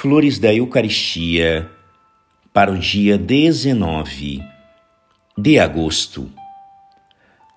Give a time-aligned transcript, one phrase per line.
[0.00, 1.70] Flores da Eucaristia
[2.54, 4.42] para o dia 19
[5.36, 6.32] de agosto.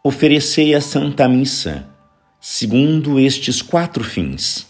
[0.03, 1.87] Oferecei a Santa Missa
[2.41, 4.67] segundo estes quatro fins.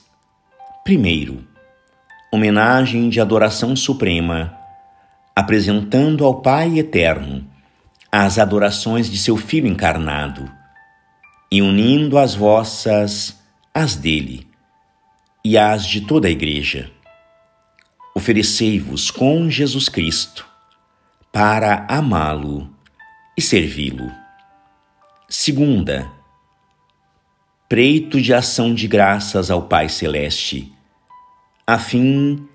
[0.84, 1.44] Primeiro,
[2.32, 4.56] homenagem de adoração suprema,
[5.36, 7.44] apresentando ao Pai eterno
[8.12, 10.48] as adorações de seu Filho encarnado
[11.52, 13.42] e unindo as vossas
[13.74, 14.48] às dele
[15.44, 16.92] e as de toda a Igreja.
[18.24, 20.48] Oferecei-vos com Jesus Cristo
[21.30, 22.74] para amá-lo
[23.38, 24.10] e servi-lo.
[25.28, 26.10] Segunda,
[27.68, 30.72] preito de ação de graças ao Pai Celeste,
[31.68, 32.48] a fim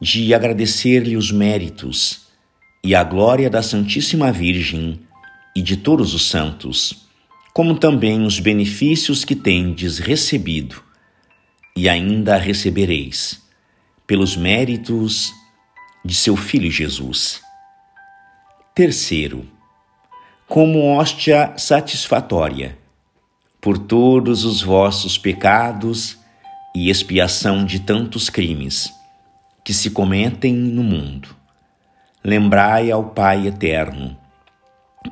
[0.00, 2.28] de agradecer-lhe os méritos
[2.82, 4.98] e a glória da Santíssima Virgem
[5.54, 7.06] e de todos os santos,
[7.52, 10.82] como também os benefícios que tendes recebido
[11.76, 13.41] e ainda recebereis,
[14.06, 15.32] pelos méritos
[16.04, 17.40] de seu Filho Jesus.
[18.74, 19.46] Terceiro,
[20.48, 22.78] como hóstia satisfatória,
[23.60, 26.18] por todos os vossos pecados
[26.74, 28.92] e expiação de tantos crimes
[29.64, 31.36] que se cometem no mundo.
[32.24, 34.16] Lembrai ao Pai eterno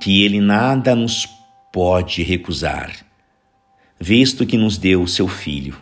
[0.00, 1.28] que Ele nada nos
[1.72, 2.92] pode recusar,
[3.98, 5.80] visto que nos deu seu Filho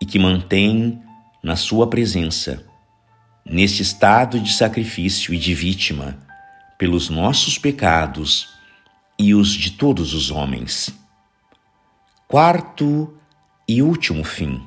[0.00, 1.02] e que mantém
[1.48, 2.62] na Sua presença,
[3.42, 6.18] neste estado de sacrifício e de vítima,
[6.76, 8.50] pelos nossos pecados
[9.18, 10.94] e os de todos os homens.
[12.28, 13.14] Quarto
[13.66, 14.60] e último fim.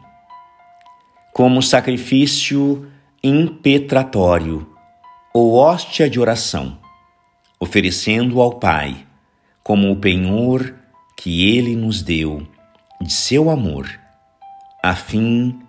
[1.31, 2.91] Como sacrifício
[3.23, 4.67] impetratório
[5.31, 6.79] ou hóstia de oração,
[7.59, 9.05] oferecendo ao Pai
[9.61, 10.73] como o penhor
[11.15, 12.47] que Ele nos deu
[12.99, 13.87] de seu amor,
[14.81, 15.61] a fim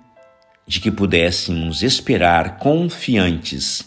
[0.73, 3.87] de que pudéssemos esperar confiantes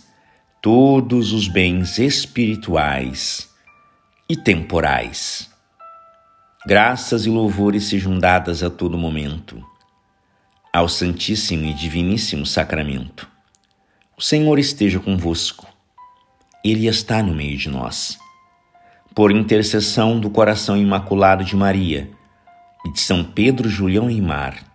[0.61, 3.49] todos os bens espirituais
[4.29, 5.49] e temporais.
[6.63, 9.65] Graças e louvores sejam dadas a todo momento
[10.71, 13.27] ao Santíssimo e Diviníssimo Sacramento.
[14.15, 15.65] O Senhor esteja convosco.
[16.63, 18.15] Ele está no meio de nós.
[19.15, 22.11] Por intercessão do coração imaculado de Maria
[22.85, 24.74] e de São Pedro Julião e Mar,